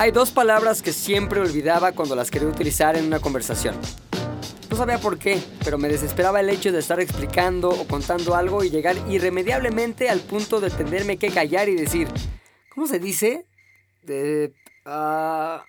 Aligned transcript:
Hay 0.00 0.12
dos 0.12 0.30
palabras 0.30 0.80
que 0.80 0.94
siempre 0.94 1.40
olvidaba 1.40 1.92
cuando 1.92 2.16
las 2.16 2.30
quería 2.30 2.48
utilizar 2.48 2.96
en 2.96 3.04
una 3.04 3.20
conversación. 3.20 3.78
No 4.70 4.76
sabía 4.78 4.96
por 4.96 5.18
qué, 5.18 5.38
pero 5.62 5.76
me 5.76 5.90
desesperaba 5.90 6.40
el 6.40 6.48
hecho 6.48 6.72
de 6.72 6.78
estar 6.78 7.00
explicando 7.00 7.68
o 7.68 7.86
contando 7.86 8.34
algo 8.34 8.64
y 8.64 8.70
llegar 8.70 8.96
irremediablemente 9.10 10.08
al 10.08 10.20
punto 10.20 10.58
de 10.58 10.70
tenerme 10.70 11.18
que 11.18 11.28
callar 11.28 11.68
y 11.68 11.74
decir, 11.74 12.08
¿cómo 12.74 12.86
se 12.86 12.98
dice? 12.98 13.44
De... 14.02 14.54
ah". 14.86 15.66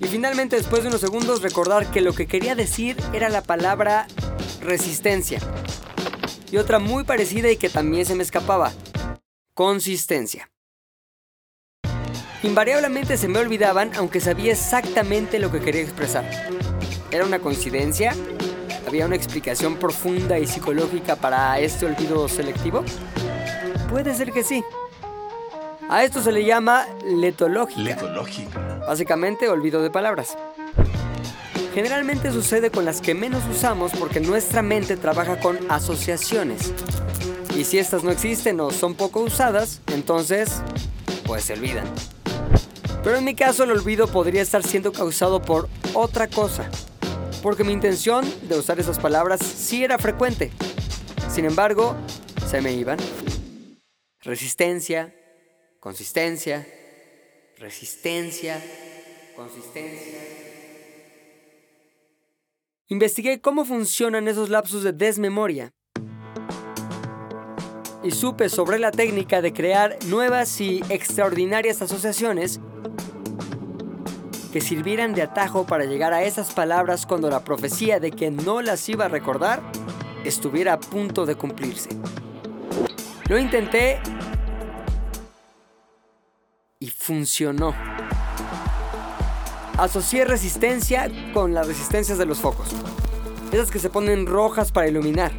Y 0.00 0.08
finalmente, 0.08 0.56
después 0.56 0.82
de 0.82 0.88
unos 0.88 1.00
segundos, 1.00 1.42
recordar 1.42 1.92
que 1.92 2.00
lo 2.00 2.12
que 2.12 2.26
quería 2.26 2.56
decir 2.56 2.96
era 3.12 3.28
la 3.28 3.44
palabra 3.44 4.08
resistencia. 4.60 5.38
Y 6.50 6.56
otra 6.56 6.80
muy 6.80 7.04
parecida 7.04 7.48
y 7.52 7.56
que 7.56 7.68
también 7.68 8.04
se 8.04 8.16
me 8.16 8.24
escapaba. 8.24 8.72
Consistencia. 9.54 10.50
Invariablemente 12.48 13.18
se 13.18 13.28
me 13.28 13.40
olvidaban 13.40 13.90
aunque 13.94 14.20
sabía 14.20 14.52
exactamente 14.52 15.38
lo 15.38 15.52
que 15.52 15.60
quería 15.60 15.82
expresar. 15.82 16.24
¿Era 17.10 17.26
una 17.26 17.40
coincidencia? 17.40 18.14
¿Había 18.86 19.04
una 19.04 19.16
explicación 19.16 19.76
profunda 19.76 20.38
y 20.38 20.46
psicológica 20.46 21.16
para 21.16 21.60
este 21.60 21.84
olvido 21.84 22.26
selectivo? 22.26 22.84
Puede 23.90 24.14
ser 24.14 24.32
que 24.32 24.42
sí. 24.42 24.64
A 25.90 26.04
esto 26.04 26.22
se 26.22 26.32
le 26.32 26.42
llama 26.46 26.86
letológica. 27.04 27.82
Letológica. 27.82 28.78
Básicamente, 28.88 29.50
olvido 29.50 29.82
de 29.82 29.90
palabras. 29.90 30.34
Generalmente 31.74 32.32
sucede 32.32 32.70
con 32.70 32.86
las 32.86 33.02
que 33.02 33.14
menos 33.14 33.42
usamos 33.54 33.92
porque 33.92 34.20
nuestra 34.20 34.62
mente 34.62 34.96
trabaja 34.96 35.38
con 35.38 35.58
asociaciones. 35.70 36.72
Y 37.54 37.64
si 37.64 37.78
estas 37.78 38.04
no 38.04 38.10
existen 38.10 38.58
o 38.60 38.70
son 38.70 38.94
poco 38.94 39.20
usadas, 39.20 39.82
entonces, 39.88 40.62
pues 41.26 41.44
se 41.44 41.52
olvidan. 41.52 41.84
Pero 43.02 43.16
en 43.16 43.24
mi 43.24 43.34
caso 43.34 43.64
el 43.64 43.70
olvido 43.70 44.08
podría 44.08 44.42
estar 44.42 44.62
siendo 44.62 44.92
causado 44.92 45.40
por 45.40 45.68
otra 45.94 46.28
cosa. 46.28 46.68
Porque 47.42 47.64
mi 47.64 47.72
intención 47.72 48.24
de 48.48 48.58
usar 48.58 48.80
esas 48.80 48.98
palabras 48.98 49.40
sí 49.40 49.84
era 49.84 49.98
frecuente. 49.98 50.50
Sin 51.30 51.44
embargo, 51.44 51.96
se 52.48 52.60
me 52.60 52.72
iban. 52.72 52.98
Resistencia, 54.20 55.14
consistencia, 55.78 56.66
resistencia, 57.58 58.62
consistencia. 59.36 60.18
Investigué 62.88 63.40
cómo 63.40 63.64
funcionan 63.64 64.28
esos 64.28 64.48
lapsos 64.48 64.82
de 64.82 64.92
desmemoria 64.92 65.72
y 68.02 68.10
supe 68.12 68.48
sobre 68.48 68.78
la 68.78 68.90
técnica 68.90 69.42
de 69.42 69.52
crear 69.52 69.98
nuevas 70.06 70.60
y 70.60 70.82
extraordinarias 70.88 71.82
asociaciones 71.82 72.60
que 74.52 74.60
sirvieran 74.60 75.14
de 75.14 75.22
atajo 75.22 75.66
para 75.66 75.84
llegar 75.84 76.12
a 76.12 76.22
esas 76.22 76.52
palabras 76.52 77.06
cuando 77.06 77.28
la 77.28 77.44
profecía 77.44 78.00
de 78.00 78.10
que 78.10 78.30
no 78.30 78.62
las 78.62 78.88
iba 78.88 79.06
a 79.06 79.08
recordar 79.08 79.62
estuviera 80.24 80.74
a 80.74 80.80
punto 80.80 81.26
de 81.26 81.34
cumplirse. 81.34 81.90
Lo 83.28 83.38
intenté 83.38 84.00
y 86.80 86.88
funcionó. 86.88 87.74
Asocié 89.76 90.24
resistencia 90.24 91.10
con 91.32 91.54
las 91.54 91.66
resistencias 91.66 92.18
de 92.18 92.26
los 92.26 92.38
focos. 92.38 92.70
Esas 93.52 93.70
que 93.70 93.78
se 93.78 93.90
ponen 93.90 94.26
rojas 94.26 94.72
para 94.72 94.88
iluminar. 94.88 95.32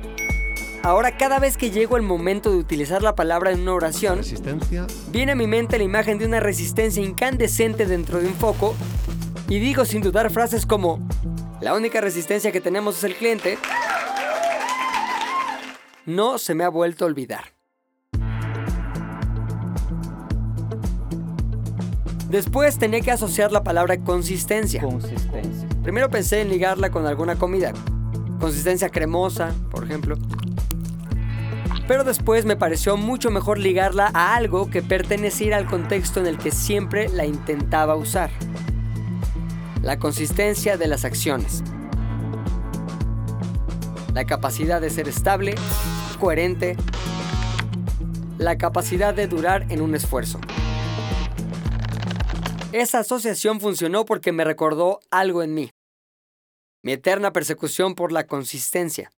Ahora 0.82 1.18
cada 1.18 1.40
vez 1.40 1.58
que 1.58 1.72
llego 1.72 1.98
el 1.98 2.04
momento 2.04 2.52
de 2.52 2.58
utilizar 2.58 3.04
la 3.04 3.14
palabra 3.14 3.52
en 3.52 3.62
una 3.62 3.74
oración, 3.74 4.20
Resistencia. 4.20 4.88
viene 5.12 5.34
a 5.34 5.36
mi 5.36 5.46
mente 5.46 5.78
la 5.78 5.84
imagen 5.84 6.18
de 6.18 6.26
una 6.26 6.40
resistencia 6.40 7.04
incandescente 7.04 7.86
dentro 7.86 8.20
de 8.20 8.28
un 8.28 8.34
foco 8.34 8.76
y 9.50 9.60
digo 9.60 9.84
sin 9.84 10.02
dudar 10.02 10.30
frases 10.30 10.66
como, 10.66 11.00
la 11.60 11.74
única 11.74 12.00
resistencia 12.00 12.52
que 12.52 12.62
tenemos 12.62 13.00
es 13.00 13.04
el 13.04 13.16
cliente. 13.16 13.58
No 16.06 16.38
se 16.38 16.54
me 16.54 16.64
ha 16.64 16.70
vuelto 16.70 17.04
a 17.04 17.08
olvidar. 17.08 17.46
Después 22.30 22.78
tenía 22.78 23.02
que 23.02 23.12
asociar 23.12 23.52
la 23.52 23.64
palabra 23.64 23.98
consistencia. 23.98 24.82
Consistencia. 24.82 25.68
Primero 25.82 26.12
pensé 26.12 26.42
en 26.42 26.50
ligarla 26.50 26.92
con 26.92 27.08
alguna 27.08 27.36
comida. 27.36 27.74
Consistencia 28.40 28.90
cremosa, 28.90 29.52
por 29.72 29.84
ejemplo. 29.84 30.16
Pero 31.88 32.04
después 32.04 32.46
me 32.46 32.56
pareció 32.56 32.98
mucho 32.98 33.32
mejor 33.32 33.58
ligarla 33.58 34.12
a 34.14 34.36
algo 34.36 34.70
que 34.70 34.84
perteneciera 34.84 35.58
al 35.58 35.66
contexto 35.66 36.20
en 36.20 36.28
el 36.28 36.38
que 36.38 36.52
siempre 36.52 37.10
la 37.10 37.26
intentaba 37.26 37.96
usar. 37.96 38.30
La 39.82 39.98
consistencia 39.98 40.76
de 40.76 40.88
las 40.88 41.06
acciones. 41.06 41.64
La 44.14 44.26
capacidad 44.26 44.82
de 44.82 44.90
ser 44.90 45.08
estable, 45.08 45.56
coherente. 46.20 46.76
La 48.38 48.58
capacidad 48.58 49.14
de 49.14 49.28
durar 49.28 49.66
en 49.70 49.82
un 49.82 49.96
esfuerzo. 49.96 50.42
Esa 52.74 53.00
asociación 53.00 53.62
funcionó 53.62 54.04
porque 54.04 54.34
me 54.34 54.44
recordó 54.44 55.00
algo 55.12 55.44
en 55.44 55.54
mí. 55.54 55.70
Mi 56.84 56.92
eterna 56.92 57.32
persecución 57.32 57.96
por 57.96 58.12
la 58.12 58.28
consistencia. 58.28 59.12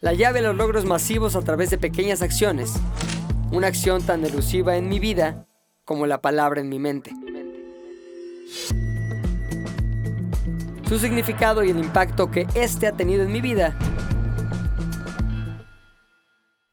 La 0.00 0.12
llave 0.12 0.38
a 0.38 0.42
los 0.42 0.54
logros 0.54 0.84
masivos 0.84 1.34
a 1.34 1.42
través 1.42 1.70
de 1.70 1.78
pequeñas 1.78 2.22
acciones. 2.22 2.74
Una 3.50 3.66
acción 3.66 4.06
tan 4.06 4.24
elusiva 4.24 4.76
en 4.76 4.88
mi 4.88 5.00
vida 5.00 5.48
como 5.84 6.06
la 6.06 6.20
palabra 6.20 6.60
en 6.60 6.68
mi 6.68 6.78
mente. 6.78 7.10
Su 10.88 10.98
significado 10.98 11.64
y 11.64 11.70
el 11.70 11.78
impacto 11.78 12.30
que 12.30 12.46
éste 12.54 12.86
ha 12.86 12.92
tenido 12.92 13.24
en 13.24 13.32
mi 13.32 13.40
vida 13.40 13.76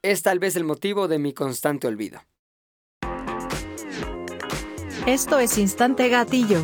es 0.02 0.22
tal 0.22 0.38
vez 0.38 0.54
el 0.56 0.64
motivo 0.64 1.08
de 1.08 1.18
mi 1.18 1.32
constante 1.32 1.88
olvido. 1.88 2.20
Esto 5.06 5.38
es 5.38 5.58
Instante 5.58 6.08
Gatillo. 6.08 6.62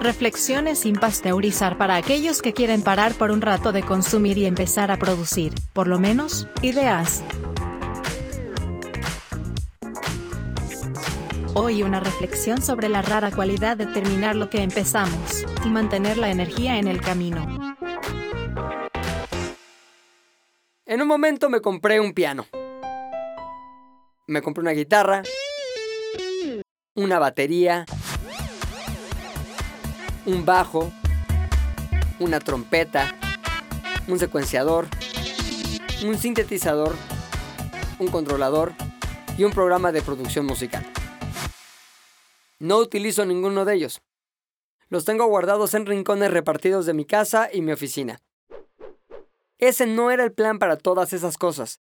Reflexiones 0.00 0.80
sin 0.80 0.96
pasteurizar 0.96 1.78
para 1.78 1.96
aquellos 1.96 2.42
que 2.42 2.52
quieren 2.52 2.82
parar 2.82 3.14
por 3.14 3.30
un 3.30 3.40
rato 3.40 3.72
de 3.72 3.82
consumir 3.82 4.38
y 4.38 4.46
empezar 4.46 4.90
a 4.90 4.96
producir, 4.96 5.52
por 5.72 5.88
lo 5.88 5.98
menos, 5.98 6.48
ideas. 6.62 7.22
Hoy 11.60 11.82
una 11.82 11.98
reflexión 11.98 12.62
sobre 12.62 12.88
la 12.88 13.02
rara 13.02 13.32
cualidad 13.32 13.76
de 13.76 13.86
terminar 13.86 14.36
lo 14.36 14.48
que 14.48 14.62
empezamos 14.62 15.44
y 15.64 15.68
mantener 15.68 16.16
la 16.16 16.30
energía 16.30 16.78
en 16.78 16.86
el 16.86 17.00
camino. 17.00 17.74
En 20.86 21.02
un 21.02 21.08
momento 21.08 21.50
me 21.50 21.60
compré 21.60 21.98
un 21.98 22.12
piano. 22.12 22.46
Me 24.28 24.40
compré 24.40 24.62
una 24.62 24.70
guitarra, 24.70 25.24
una 26.94 27.18
batería, 27.18 27.84
un 30.26 30.44
bajo, 30.44 30.92
una 32.20 32.38
trompeta, 32.38 33.16
un 34.06 34.20
secuenciador, 34.20 34.86
un 36.04 36.16
sintetizador, 36.18 36.94
un 37.98 38.06
controlador 38.06 38.74
y 39.36 39.42
un 39.42 39.50
programa 39.50 39.90
de 39.90 40.02
producción 40.02 40.46
musical. 40.46 40.86
No 42.60 42.78
utilizo 42.78 43.24
ninguno 43.24 43.64
de 43.64 43.74
ellos. 43.74 44.02
Los 44.88 45.04
tengo 45.04 45.26
guardados 45.26 45.74
en 45.74 45.86
rincones 45.86 46.32
repartidos 46.32 46.86
de 46.86 46.94
mi 46.94 47.04
casa 47.04 47.48
y 47.52 47.62
mi 47.62 47.72
oficina. 47.72 48.18
Ese 49.58 49.86
no 49.86 50.10
era 50.10 50.24
el 50.24 50.32
plan 50.32 50.58
para 50.58 50.76
todas 50.76 51.12
esas 51.12 51.36
cosas. 51.36 51.80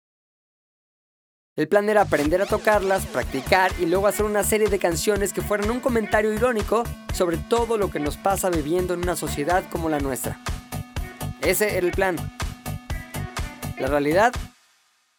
El 1.55 1.67
plan 1.67 1.89
era 1.89 2.01
aprender 2.01 2.39
a 2.41 2.45
tocarlas, 2.45 3.07
practicar 3.07 3.71
y 3.79 3.87
luego 3.87 4.05
hacer 4.05 4.25
una 4.25 4.43
serie 4.43 4.67
de 4.69 4.77
canciones 4.77 5.33
que 5.33 5.41
fueran 5.41 5.71
un 5.71 5.79
comentario 5.79 6.31
irónico 6.31 6.83
sobre 7.13 7.37
todo 7.37 7.79
lo 7.79 7.89
que 7.89 7.99
nos 7.99 8.15
pasa 8.15 8.51
viviendo 8.51 8.93
en 8.93 9.01
una 9.01 9.15
sociedad 9.15 9.63
como 9.71 9.89
la 9.89 9.99
nuestra. 9.99 10.39
Ese 11.41 11.77
era 11.77 11.87
el 11.87 11.93
plan. 11.93 12.15
La 13.79 13.87
realidad, 13.87 14.33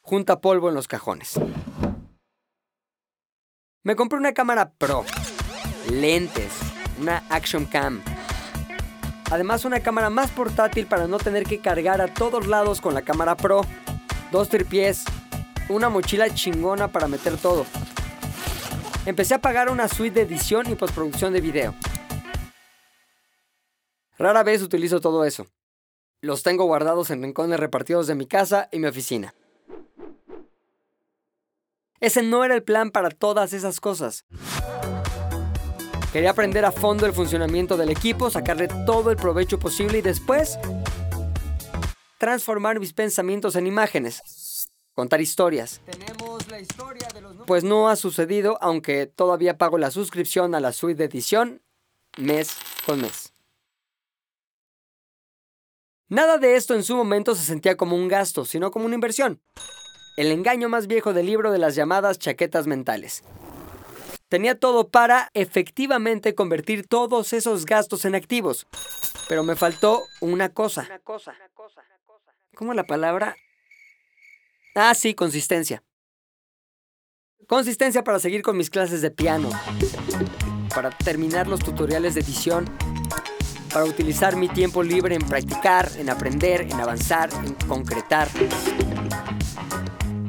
junta 0.00 0.40
polvo 0.40 0.68
en 0.68 0.76
los 0.76 0.86
cajones. 0.86 1.40
Me 3.82 3.96
compré 3.96 4.18
una 4.18 4.34
cámara 4.34 4.72
pro, 4.78 5.04
lentes, 5.90 6.52
una 7.00 7.24
Action 7.28 7.64
Cam. 7.64 8.02
Además 9.30 9.64
una 9.64 9.80
cámara 9.80 10.10
más 10.10 10.30
portátil 10.30 10.86
para 10.86 11.06
no 11.06 11.18
tener 11.18 11.44
que 11.44 11.60
cargar 11.60 12.00
a 12.00 12.12
todos 12.12 12.46
lados 12.46 12.80
con 12.80 12.94
la 12.94 13.02
cámara 13.02 13.36
pro, 13.36 13.62
dos 14.32 14.48
tripiés, 14.48 15.04
una 15.68 15.88
mochila 15.88 16.32
chingona 16.32 16.88
para 16.88 17.08
meter 17.08 17.36
todo. 17.36 17.66
Empecé 19.04 19.34
a 19.34 19.40
pagar 19.40 19.70
una 19.70 19.88
suite 19.88 20.14
de 20.14 20.22
edición 20.22 20.70
y 20.70 20.74
postproducción 20.74 21.32
de 21.32 21.40
video. 21.40 21.74
Rara 24.18 24.42
vez 24.42 24.62
utilizo 24.62 25.00
todo 25.00 25.24
eso. 25.24 25.46
Los 26.20 26.42
tengo 26.42 26.64
guardados 26.64 27.10
en 27.10 27.22
rincones 27.22 27.60
repartidos 27.60 28.06
de 28.06 28.14
mi 28.14 28.26
casa 28.26 28.68
y 28.72 28.80
mi 28.80 28.88
oficina. 28.88 29.34
Ese 32.00 32.22
no 32.22 32.44
era 32.44 32.54
el 32.54 32.62
plan 32.62 32.90
para 32.90 33.10
todas 33.10 33.52
esas 33.52 33.80
cosas. 33.80 34.24
Quería 36.12 36.30
aprender 36.30 36.64
a 36.64 36.72
fondo 36.72 37.04
el 37.04 37.12
funcionamiento 37.12 37.76
del 37.76 37.90
equipo, 37.90 38.30
sacarle 38.30 38.66
todo 38.86 39.10
el 39.10 39.18
provecho 39.18 39.58
posible 39.58 39.98
y 39.98 40.02
después 40.02 40.58
transformar 42.16 42.80
mis 42.80 42.94
pensamientos 42.94 43.56
en 43.56 43.66
imágenes, 43.66 44.68
contar 44.94 45.20
historias. 45.20 45.82
Pues 47.46 47.62
no 47.62 47.90
ha 47.90 47.96
sucedido, 47.96 48.56
aunque 48.62 49.06
todavía 49.06 49.58
pago 49.58 49.76
la 49.76 49.90
suscripción 49.90 50.54
a 50.54 50.60
la 50.60 50.72
suite 50.72 50.98
de 50.98 51.04
edición 51.04 51.60
mes 52.16 52.56
con 52.86 53.02
mes. 53.02 53.34
Nada 56.08 56.38
de 56.38 56.56
esto 56.56 56.74
en 56.74 56.84
su 56.84 56.96
momento 56.96 57.34
se 57.34 57.44
sentía 57.44 57.76
como 57.76 57.94
un 57.94 58.08
gasto, 58.08 58.46
sino 58.46 58.70
como 58.70 58.86
una 58.86 58.94
inversión. 58.94 59.42
El 60.16 60.32
engaño 60.32 60.70
más 60.70 60.86
viejo 60.86 61.12
del 61.12 61.26
libro 61.26 61.52
de 61.52 61.58
las 61.58 61.74
llamadas 61.74 62.18
chaquetas 62.18 62.66
mentales. 62.66 63.22
Tenía 64.28 64.58
todo 64.58 64.88
para 64.88 65.30
efectivamente 65.34 66.34
convertir 66.34 66.86
todos 66.86 67.32
esos 67.32 67.64
gastos 67.64 68.04
en 68.04 68.14
activos. 68.14 68.66
Pero 69.28 69.42
me 69.42 69.56
faltó 69.56 70.04
una 70.20 70.50
cosa. 70.50 70.86
¿Cómo 72.54 72.74
la 72.74 72.84
palabra? 72.84 73.36
Ah, 74.74 74.94
sí, 74.94 75.14
consistencia. 75.14 75.82
Consistencia 77.46 78.04
para 78.04 78.18
seguir 78.18 78.42
con 78.42 78.56
mis 78.56 78.68
clases 78.68 79.00
de 79.00 79.10
piano. 79.10 79.48
Para 80.74 80.90
terminar 80.90 81.46
los 81.46 81.60
tutoriales 81.60 82.14
de 82.14 82.20
edición 82.20 82.66
para 83.72 83.84
utilizar 83.84 84.36
mi 84.36 84.48
tiempo 84.48 84.82
libre 84.82 85.14
en 85.14 85.22
practicar, 85.22 85.90
en 85.96 86.10
aprender, 86.10 86.62
en 86.62 86.80
avanzar, 86.80 87.30
en 87.44 87.54
concretar. 87.66 88.28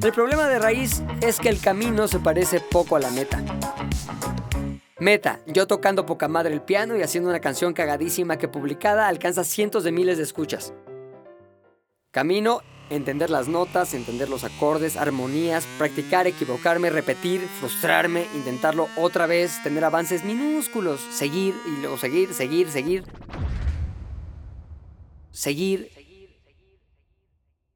El 0.01 0.13
problema 0.13 0.47
de 0.47 0.59
raíz 0.59 1.01
es 1.21 1.39
que 1.39 1.49
el 1.49 1.59
camino 1.59 2.07
se 2.07 2.19
parece 2.19 2.59
poco 2.59 2.95
a 2.95 2.99
la 2.99 3.09
meta. 3.09 3.43
Meta, 4.99 5.39
yo 5.47 5.65
tocando 5.65 6.05
poca 6.05 6.27
madre 6.27 6.53
el 6.53 6.61
piano 6.61 6.97
y 6.97 7.01
haciendo 7.01 7.29
una 7.29 7.39
canción 7.39 7.73
cagadísima 7.73 8.37
que 8.37 8.49
publicada 8.49 9.07
alcanza 9.07 9.45
cientos 9.45 9.85
de 9.85 9.93
miles 9.93 10.17
de 10.17 10.23
escuchas. 10.23 10.73
Camino, 12.11 12.59
entender 12.89 13.29
las 13.29 13.47
notas, 13.47 13.93
entender 13.93 14.27
los 14.29 14.43
acordes, 14.43 14.97
armonías, 14.97 15.65
practicar, 15.77 16.27
equivocarme, 16.27 16.89
repetir, 16.89 17.39
frustrarme, 17.59 18.25
intentarlo 18.35 18.89
otra 18.97 19.25
vez, 19.25 19.63
tener 19.63 19.85
avances 19.85 20.25
minúsculos, 20.25 20.99
seguir 20.99 21.55
y 21.65 21.81
luego 21.81 21.97
seguir, 21.97 22.33
seguir, 22.33 22.69
seguir. 22.69 23.05
Seguir. 25.31 25.91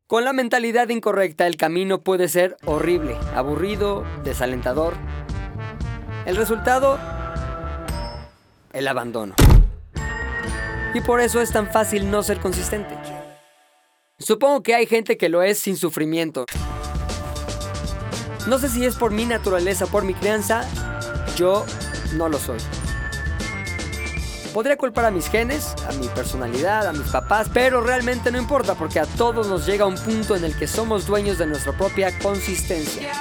Con 0.07 0.25
la 0.25 0.33
mentalidad 0.33 0.89
incorrecta 0.89 1.47
el 1.47 1.55
camino 1.55 2.01
puede 2.01 2.27
ser 2.27 2.57
horrible, 2.65 3.15
aburrido, 3.33 4.03
desalentador. 4.25 4.95
El 6.25 6.35
resultado, 6.37 6.97
el 8.73 8.87
abandono. 8.87 9.35
Y 10.93 11.01
por 11.01 11.21
eso 11.21 11.41
es 11.41 11.51
tan 11.51 11.71
fácil 11.71 12.11
no 12.11 12.21
ser 12.21 12.39
consistente. 12.39 12.95
Supongo 14.19 14.61
que 14.61 14.75
hay 14.75 14.85
gente 14.85 15.17
que 15.17 15.29
lo 15.29 15.41
es 15.41 15.59
sin 15.59 15.77
sufrimiento. 15.77 16.45
No 18.47 18.59
sé 18.59 18.69
si 18.69 18.85
es 18.85 18.95
por 18.95 19.11
mi 19.11 19.25
naturaleza, 19.25 19.87
por 19.87 20.03
mi 20.03 20.13
crianza, 20.13 20.67
yo 21.35 21.65
no 22.15 22.29
lo 22.29 22.37
soy. 22.37 22.59
Podría 24.53 24.77
culpar 24.77 25.05
a 25.05 25.11
mis 25.11 25.29
genes, 25.29 25.73
a 25.89 25.93
mi 25.93 26.07
personalidad, 26.09 26.85
a 26.85 26.93
mis 26.93 27.09
papás, 27.09 27.49
pero 27.51 27.81
realmente 27.81 28.31
no 28.31 28.37
importa 28.37 28.75
porque 28.75 28.99
a 28.99 29.07
todos 29.07 29.47
nos 29.47 29.65
llega 29.65 29.87
un 29.87 29.95
punto 29.95 30.35
en 30.35 30.43
el 30.43 30.55
que 30.55 30.67
somos 30.67 31.07
dueños 31.07 31.39
de 31.39 31.47
nuestra 31.47 31.75
propia 31.75 32.17
consistencia. 32.19 33.11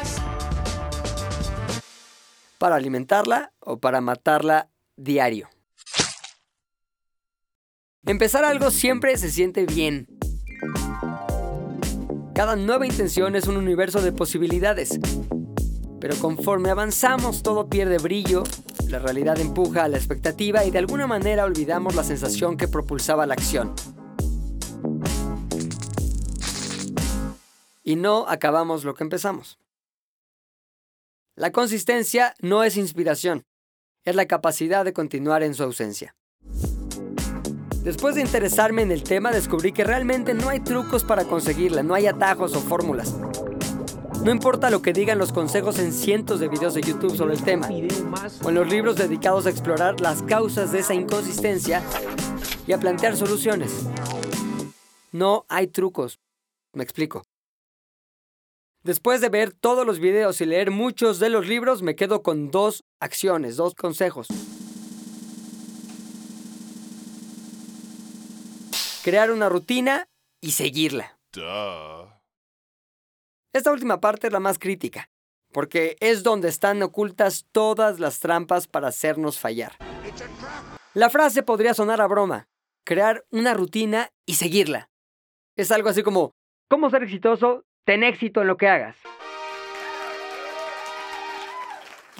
Para 2.58 2.76
alimentarla 2.76 3.52
o 3.60 3.78
para 3.78 4.02
matarla 4.02 4.68
diario. 5.02 5.48
Empezar 8.04 8.44
algo 8.44 8.70
siempre 8.70 9.16
se 9.16 9.30
siente 9.30 9.64
bien, 9.64 10.08
cada 12.34 12.56
nueva 12.56 12.86
intención 12.86 13.36
es 13.36 13.46
un 13.46 13.58
universo 13.58 14.00
de 14.00 14.10
posibilidades. 14.10 14.98
Pero 16.00 16.16
conforme 16.16 16.70
avanzamos 16.70 17.42
todo 17.42 17.68
pierde 17.68 17.98
brillo, 17.98 18.42
la 18.88 18.98
realidad 18.98 19.38
empuja 19.38 19.84
a 19.84 19.88
la 19.88 19.98
expectativa 19.98 20.64
y 20.64 20.70
de 20.70 20.78
alguna 20.78 21.06
manera 21.06 21.44
olvidamos 21.44 21.94
la 21.94 22.02
sensación 22.02 22.56
que 22.56 22.68
propulsaba 22.68 23.26
la 23.26 23.34
acción. 23.34 23.74
Y 27.84 27.96
no 27.96 28.26
acabamos 28.26 28.82
lo 28.84 28.94
que 28.94 29.04
empezamos. 29.04 29.58
La 31.34 31.52
consistencia 31.52 32.34
no 32.40 32.64
es 32.64 32.78
inspiración, 32.78 33.44
es 34.04 34.16
la 34.16 34.26
capacidad 34.26 34.84
de 34.84 34.92
continuar 34.92 35.42
en 35.42 35.54
su 35.54 35.62
ausencia. 35.62 36.14
Después 37.82 38.14
de 38.14 38.20
interesarme 38.20 38.82
en 38.82 38.92
el 38.92 39.02
tema, 39.02 39.32
descubrí 39.32 39.72
que 39.72 39.84
realmente 39.84 40.34
no 40.34 40.48
hay 40.48 40.60
trucos 40.60 41.02
para 41.02 41.24
conseguirla, 41.24 41.82
no 41.82 41.94
hay 41.94 42.06
atajos 42.06 42.54
o 42.54 42.60
fórmulas. 42.60 43.16
No 44.24 44.30
importa 44.30 44.70
lo 44.70 44.82
que 44.82 44.92
digan 44.92 45.18
los 45.18 45.32
consejos 45.32 45.80
en 45.80 45.92
cientos 45.92 46.38
de 46.38 46.46
videos 46.46 46.74
de 46.74 46.82
YouTube 46.82 47.16
sobre 47.16 47.34
el 47.34 47.42
tema, 47.42 47.68
o 48.44 48.48
en 48.48 48.54
los 48.54 48.68
libros 48.68 48.96
dedicados 48.96 49.46
a 49.46 49.50
explorar 49.50 50.00
las 50.00 50.22
causas 50.22 50.70
de 50.70 50.78
esa 50.78 50.94
inconsistencia 50.94 51.82
y 52.66 52.72
a 52.72 52.78
plantear 52.78 53.16
soluciones. 53.16 53.72
No 55.10 55.44
hay 55.48 55.66
trucos. 55.66 56.20
Me 56.72 56.84
explico. 56.84 57.24
Después 58.82 59.20
de 59.20 59.28
ver 59.28 59.52
todos 59.52 59.86
los 59.86 59.98
videos 59.98 60.40
y 60.40 60.46
leer 60.46 60.70
muchos 60.70 61.18
de 61.18 61.30
los 61.30 61.46
libros, 61.46 61.82
me 61.82 61.94
quedo 61.94 62.22
con 62.22 62.50
dos 62.50 62.84
acciones, 63.00 63.56
dos 63.56 63.74
consejos. 63.74 64.28
crear 69.02 69.30
una 69.30 69.48
rutina 69.48 70.08
y 70.40 70.52
seguirla. 70.52 71.18
Esta 73.52 73.72
última 73.72 74.00
parte 74.00 74.28
es 74.28 74.32
la 74.32 74.40
más 74.40 74.58
crítica, 74.58 75.10
porque 75.52 75.96
es 76.00 76.22
donde 76.22 76.48
están 76.48 76.82
ocultas 76.82 77.46
todas 77.52 78.00
las 78.00 78.20
trampas 78.20 78.66
para 78.66 78.88
hacernos 78.88 79.38
fallar. 79.38 79.72
La 80.94 81.10
frase 81.10 81.42
podría 81.42 81.74
sonar 81.74 82.00
a 82.00 82.06
broma, 82.06 82.48
crear 82.84 83.24
una 83.30 83.54
rutina 83.54 84.10
y 84.26 84.34
seguirla. 84.34 84.88
Es 85.56 85.70
algo 85.70 85.88
así 85.88 86.02
como, 86.02 86.32
¿cómo 86.68 86.88
ser 86.88 87.02
exitoso? 87.02 87.64
Ten 87.84 88.04
éxito 88.04 88.42
en 88.42 88.46
lo 88.46 88.56
que 88.56 88.68
hagas. 88.68 88.96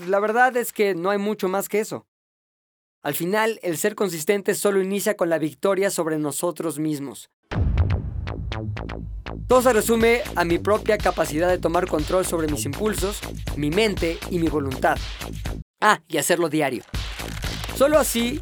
La 0.08 0.18
verdad 0.18 0.56
es 0.56 0.72
que 0.72 0.94
no 0.94 1.10
hay 1.10 1.18
mucho 1.18 1.48
más 1.48 1.68
que 1.68 1.78
eso. 1.78 2.06
Al 3.02 3.14
final, 3.14 3.60
el 3.62 3.76
ser 3.78 3.94
consistente 3.94 4.54
solo 4.54 4.80
inicia 4.80 5.16
con 5.16 5.28
la 5.28 5.38
victoria 5.38 5.90
sobre 5.90 6.18
nosotros 6.18 6.78
mismos. 6.78 7.30
Todo 9.46 9.62
se 9.62 9.72
resume 9.72 10.22
a 10.34 10.44
mi 10.44 10.58
propia 10.58 10.98
capacidad 10.98 11.48
de 11.48 11.58
tomar 11.58 11.86
control 11.86 12.24
sobre 12.24 12.48
mis 12.48 12.64
impulsos, 12.64 13.20
mi 13.56 13.70
mente 13.70 14.18
y 14.30 14.38
mi 14.38 14.48
voluntad. 14.48 14.96
Ah, 15.80 16.00
y 16.08 16.16
hacerlo 16.16 16.48
diario. 16.48 16.82
Solo 17.76 17.98
así, 17.98 18.40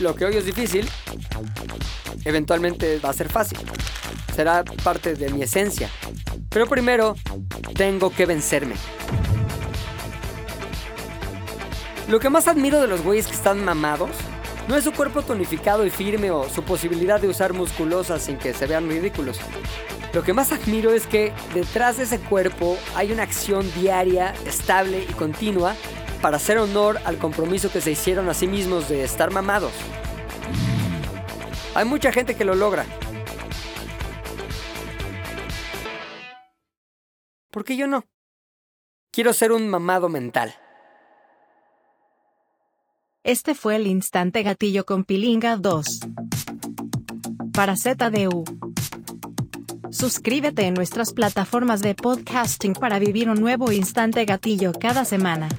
lo 0.00 0.14
que 0.14 0.24
hoy 0.24 0.36
es 0.36 0.44
difícil, 0.44 0.88
eventualmente 2.24 2.98
va 2.98 3.10
a 3.10 3.14
ser 3.14 3.28
fácil. 3.28 3.58
Será 4.34 4.64
parte 4.64 5.14
de 5.14 5.30
mi 5.30 5.42
esencia. 5.42 5.88
Pero 6.52 6.66
primero, 6.66 7.16
tengo 7.74 8.10
que 8.10 8.26
vencerme. 8.26 8.74
Lo 12.08 12.20
que 12.20 12.28
más 12.28 12.46
admiro 12.46 12.80
de 12.80 12.88
los 12.88 13.02
güeyes 13.02 13.26
que 13.26 13.34
están 13.34 13.64
mamados 13.64 14.10
no 14.68 14.76
es 14.76 14.84
su 14.84 14.92
cuerpo 14.92 15.22
tonificado 15.22 15.86
y 15.86 15.90
firme 15.90 16.30
o 16.30 16.48
su 16.48 16.62
posibilidad 16.62 17.20
de 17.20 17.28
usar 17.28 17.52
musculosas 17.52 18.22
sin 18.22 18.36
que 18.36 18.52
se 18.52 18.66
vean 18.66 18.88
ridículos. 18.88 19.38
Lo 20.12 20.22
que 20.22 20.34
más 20.34 20.52
admiro 20.52 20.92
es 20.92 21.06
que 21.06 21.32
detrás 21.54 21.96
de 21.96 22.04
ese 22.04 22.20
cuerpo 22.20 22.76
hay 22.94 23.12
una 23.12 23.22
acción 23.22 23.66
diaria, 23.74 24.34
estable 24.44 25.06
y 25.08 25.12
continua 25.14 25.74
para 26.20 26.36
hacer 26.36 26.58
honor 26.58 27.00
al 27.04 27.16
compromiso 27.16 27.72
que 27.72 27.80
se 27.80 27.92
hicieron 27.92 28.28
a 28.28 28.34
sí 28.34 28.46
mismos 28.46 28.88
de 28.88 29.04
estar 29.04 29.30
mamados. 29.30 29.72
Hay 31.74 31.86
mucha 31.86 32.12
gente 32.12 32.34
que 32.34 32.44
lo 32.44 32.54
logra. 32.54 32.84
¿Por 37.52 37.64
qué 37.64 37.76
yo 37.76 37.86
no? 37.86 38.06
Quiero 39.12 39.34
ser 39.34 39.52
un 39.52 39.68
mamado 39.68 40.08
mental. 40.08 40.54
Este 43.24 43.54
fue 43.54 43.76
el 43.76 43.86
Instante 43.86 44.42
Gatillo 44.42 44.86
con 44.86 45.04
Pilinga 45.04 45.58
2. 45.58 46.00
Para 47.52 47.76
ZDU. 47.76 48.44
Suscríbete 49.90 50.62
en 50.62 50.72
nuestras 50.72 51.12
plataformas 51.12 51.82
de 51.82 51.94
podcasting 51.94 52.72
para 52.72 52.98
vivir 52.98 53.28
un 53.28 53.38
nuevo 53.38 53.70
Instante 53.70 54.24
Gatillo 54.24 54.72
cada 54.72 55.04
semana. 55.04 55.50